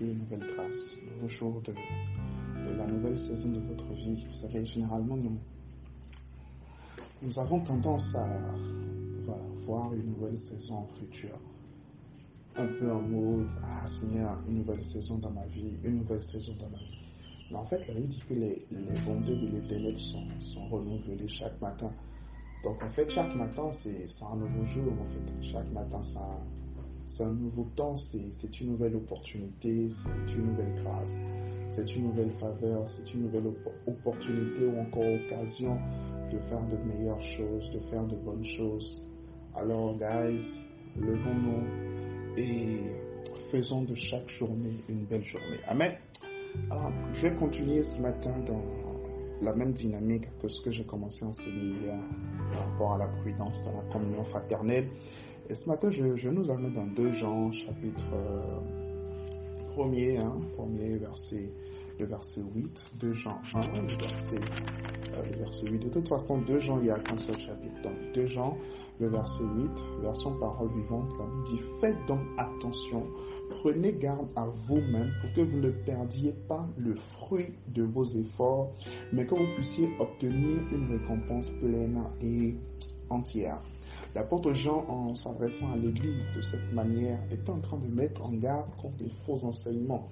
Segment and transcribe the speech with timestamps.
[0.00, 4.24] nouvelle grâce, nouveau jour de, de la nouvelle saison de votre vie.
[4.28, 5.38] Vous savez, généralement, nous,
[7.22, 8.40] nous avons tendance à
[9.66, 11.38] voir une nouvelle saison future.
[12.56, 16.52] Un peu en mode, ah Seigneur, une nouvelle saison dans ma vie, une nouvelle saison
[16.58, 16.98] dans ma vie.
[17.50, 21.28] Mais en fait, la Bible dit que les, les bontés de l'éternel sont, sont renouvelées
[21.28, 21.90] chaque matin.
[22.64, 24.92] Donc en fait, chaque matin, c'est un nouveau jour.
[24.92, 26.18] En fait, chaque matin, c'est
[27.20, 31.16] un, nouveau temps, c'est une nouvelle opportunité, c'est une nouvelle grâce,
[31.70, 33.52] c'est une nouvelle faveur, c'est une nouvelle
[33.86, 35.78] opportunité ou encore occasion
[36.30, 39.06] de faire de meilleures choses, de faire de bonnes choses.
[39.54, 40.44] Alors, guys,
[41.00, 42.78] levons-nous et
[43.50, 45.60] faisons de chaque journée une belle journée.
[45.68, 45.92] Amen.
[46.70, 48.62] Alors, je vais continuer ce matin dans
[49.42, 51.98] la même dynamique que ce que j'ai commencé à enseigner hier
[52.52, 54.88] par rapport à la prudence dans la communion fraternelle.
[55.48, 58.04] Et ce matin, je, nous amène dans 2 Jean, chapitre
[59.76, 61.50] 1er, hein, premier verset,
[61.98, 64.40] le verset 8, 2 Jean 1, le verset,
[65.14, 65.78] euh, verset 8.
[65.78, 67.82] De toute façon, 2 Jean, il n'y a qu'un seul chapitre.
[67.82, 68.56] Donc, 2 Jean,
[69.00, 69.70] le verset 8,
[70.02, 71.10] version parole vivante,
[71.46, 73.06] dit, faites donc attention
[73.60, 78.72] prenez garde à vous-même pour que vous ne perdiez pas le fruit de vos efforts,
[79.12, 82.54] mais que vous puissiez obtenir une récompense pleine et
[83.10, 83.60] entière.
[84.14, 88.32] L'apôtre Jean, en s'adressant à l'Église de cette manière, est en train de mettre en
[88.32, 90.08] garde contre les faux enseignements,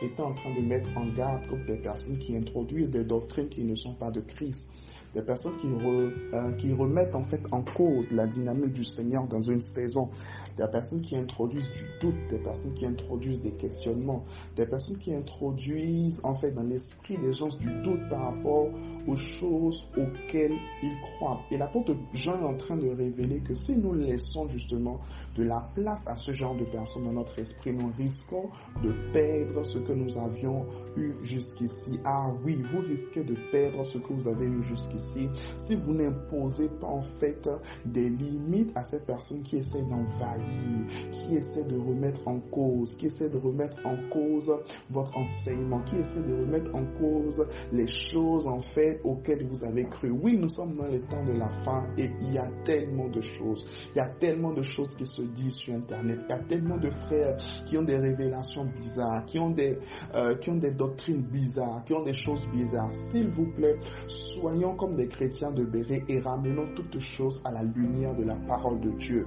[0.00, 3.64] est en train de mettre en garde contre les personnes qui introduisent des doctrines qui
[3.64, 4.70] ne sont pas de Christ,
[5.14, 9.42] des personnes qui, euh, qui remettent en fait en cause la dynamique du Seigneur dans
[9.42, 10.08] une saison,
[10.56, 14.24] des personnes qui introduisent du doute, des personnes qui introduisent des questionnements,
[14.56, 18.68] des personnes qui introduisent en fait dans l'esprit des gens du doute par rapport
[19.06, 21.40] aux choses auxquelles ils croient.
[21.50, 25.00] Et l'apôtre Jean est en train de révéler que si nous laissons justement
[25.36, 28.48] de la place à ce genre de personnes dans notre esprit, nous risquons
[28.82, 30.66] de perdre ce que nous avions
[30.96, 31.98] eu jusqu'ici.
[32.04, 36.68] Ah oui, vous risquez de perdre ce que vous avez eu jusqu'ici si vous n'imposez
[36.80, 37.48] pas en fait
[37.84, 43.06] des limites à ces personnes qui essaient d'envahir, qui essaient de remettre en cause, qui
[43.06, 44.50] essaient de remettre en cause
[44.90, 49.84] votre enseignement, qui essaient de remettre en cause les choses en fait auxquelles vous avez
[49.84, 50.10] cru.
[50.10, 53.20] Oui, nous sommes dans les temps de la fin et il y a tellement de
[53.20, 53.64] choses.
[53.94, 56.20] Il y a tellement de choses qui se disent sur Internet.
[56.24, 57.36] Il y a tellement de frères
[57.66, 59.78] qui ont des révélations bizarres, qui ont des,
[60.14, 62.92] euh, qui ont des doctrines bizarres, qui ont des choses bizarres.
[63.10, 63.76] S'il vous plaît,
[64.08, 68.34] soyons comme des chrétiens de Béret et ramenons toutes choses à la lumière de la
[68.34, 69.26] parole de Dieu.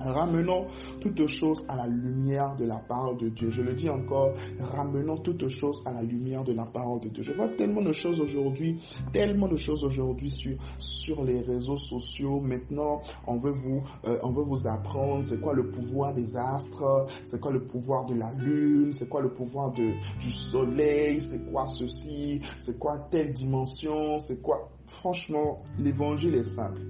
[0.00, 0.66] Ramenons
[1.00, 3.50] toutes choses à la lumière de la parole de Dieu.
[3.50, 7.22] Je le dis encore, ramenons toutes choses à la lumière de la parole de Dieu.
[7.22, 8.80] Je vois tellement de choses aujourd'hui,
[9.12, 12.40] tellement de choses aujourd'hui sur, sur les réseaux sociaux.
[12.40, 17.06] Maintenant, on veut vous, euh, on veut vous apprendre c'est quoi le pouvoir des astres,
[17.24, 21.50] c'est quoi le pouvoir de la lune, c'est quoi le pouvoir de, du soleil, c'est
[21.52, 24.70] quoi ceci, c'est quoi telle dimension, c'est quoi.
[24.86, 26.80] Franchement, l'évangile est simple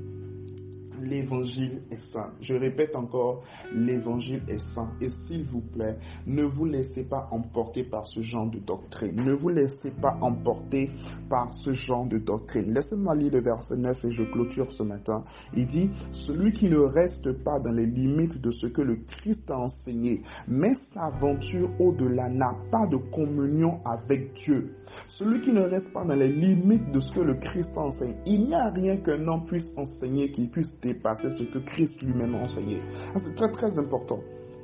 [1.00, 2.32] l'évangile est saint.
[2.40, 3.42] Je répète encore,
[3.74, 4.90] l'évangile est saint.
[5.00, 5.96] Et s'il vous plaît,
[6.26, 9.16] ne vous laissez pas emporter par ce genre de doctrine.
[9.16, 10.90] Ne vous laissez pas emporter
[11.28, 12.72] par ce genre de doctrine.
[12.72, 15.24] Laissez-moi lire le verset 9 et je clôture ce matin.
[15.54, 19.50] Il dit, celui qui ne reste pas dans les limites de ce que le Christ
[19.50, 24.74] a enseigné, mais s'aventure au-delà, n'a pas de communion avec Dieu.
[25.06, 28.46] Celui qui ne reste pas dans les limites de ce que le Christ enseigne, il
[28.46, 32.38] n'y a rien qu'un homme puisse enseigner qui puisse dépasser ce que Christ lui-même a
[32.38, 32.80] enseigné.
[33.14, 34.20] C'est très très important.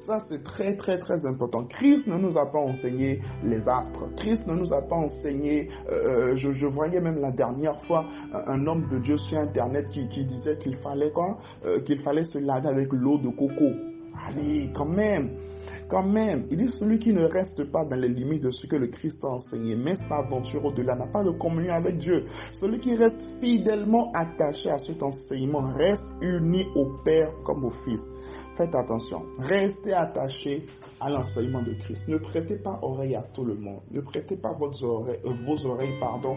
[0.06, 1.64] Ça, c'est très, très, très important.
[1.64, 4.06] Christ ne nous a pas enseigné les astres.
[4.16, 8.66] Christ ne nous a pas enseigné, euh, je, je, voyais même la dernière fois un
[8.66, 12.38] homme de Dieu sur Internet qui, qui disait qu'il fallait quoi euh, Qu'il fallait se
[12.38, 13.70] laver avec l'eau de coco.
[14.28, 15.31] Allez, quand même
[15.88, 18.76] quand même, il dit celui qui ne reste pas dans les limites de ce que
[18.76, 22.25] le Christ a enseigné, mais s'aventure au-delà, n'a pas de communion avec Dieu.
[22.52, 28.00] Celui qui reste fidèlement attaché à cet enseignement reste uni au Père comme au Fils.
[28.56, 30.66] Faites attention, restez attaché
[31.00, 32.08] à l'enseignement de Christ.
[32.08, 33.82] Ne prêtez pas oreille à tout le monde.
[33.90, 36.37] Ne prêtez pas vos oreilles, vos oreilles pardon,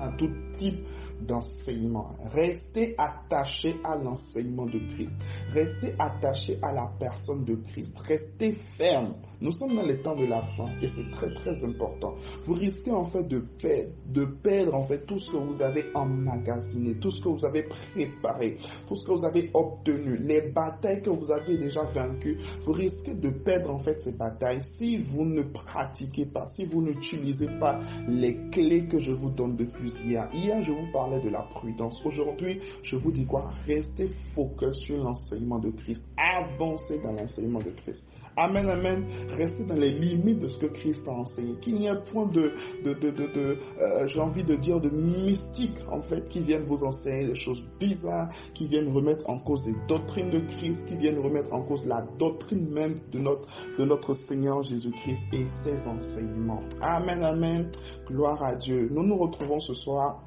[0.00, 0.28] à tout
[0.58, 0.84] type
[1.26, 2.12] d'enseignement.
[2.32, 5.14] Restez attaché à l'enseignement de Christ.
[5.52, 7.96] Restez attaché à la personne de Christ.
[7.98, 9.14] Restez ferme.
[9.42, 12.14] Nous sommes dans les temps de la fin et c'est très très important.
[12.46, 15.86] Vous risquez en fait de perdre, de perdre en fait tout ce que vous avez
[15.94, 21.02] emmagasiné, tout ce que vous avez préparé, tout ce que vous avez obtenu, les batailles
[21.02, 22.38] que vous avez déjà vaincues.
[22.64, 26.80] Vous risquez de perdre en fait ces batailles si vous ne pratiquez pas, si vous
[26.80, 30.28] n'utilisez pas les clés que je vous donne depuis hier.
[30.32, 32.00] Hier, je vous parlais de la prudence.
[32.04, 33.50] Aujourd'hui, je vous dis quoi?
[33.66, 36.04] Restez focus sur l'enseignement de Christ.
[36.16, 38.08] Avancez dans l'enseignement de Christ.
[38.36, 39.04] Amen, amen.
[39.28, 41.54] Restez dans les limites de ce que Christ a enseigné.
[41.60, 45.76] Qu'il n'y ait point de, de, de, de, euh, j'ai envie de dire, de mystique,
[45.90, 49.74] en fait, qui viennent vous enseigner des choses bizarres, qui viennent remettre en cause les
[49.86, 53.46] doctrines de Christ, qui viennent remettre en cause la doctrine même de notre,
[53.78, 56.62] de notre Seigneur Jésus-Christ et ses enseignements.
[56.80, 57.70] Amen, amen.
[58.06, 58.88] Gloire à Dieu.
[58.90, 60.22] Nous nous retrouvons ce soir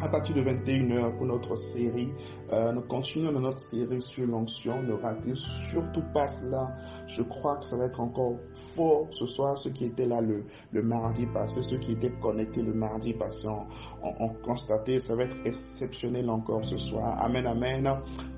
[0.00, 2.08] à partir de 21h pour notre série.
[2.52, 4.82] Euh, nous continuons notre série sur l'onction.
[4.82, 5.34] Ne ratez
[5.70, 6.74] surtout pas cela.
[7.06, 8.36] Je crois que ça va être encore
[8.74, 9.58] fort ce soir.
[9.58, 13.46] Ceux qui étaient là le, le mardi passé, ceux qui étaient connectés le mardi passé
[13.48, 15.00] ont, constaté.
[15.00, 17.18] Ça va être exceptionnel encore ce soir.
[17.22, 17.88] Amen, amen.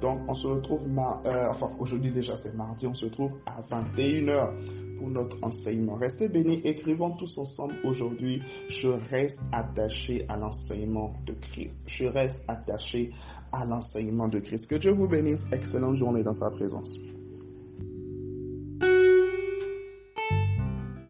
[0.00, 0.84] Donc on se retrouve,
[1.26, 5.94] euh, enfin aujourd'hui déjà c'est mardi, on se retrouve à 21h notre enseignement.
[5.94, 11.81] Restez bénis, écrivons tous ensemble aujourd'hui, je reste attaché à l'enseignement de Christ.
[11.87, 13.12] Je reste attaché
[13.52, 14.69] à l'enseignement de Christ.
[14.69, 15.40] Que Dieu vous bénisse.
[15.52, 16.96] Excellente journée dans sa présence.